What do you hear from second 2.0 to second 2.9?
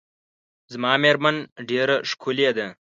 ښکلې ده.